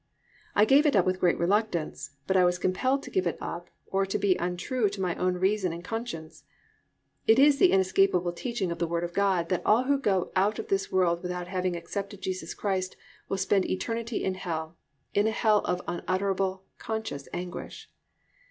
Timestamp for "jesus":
12.19-12.55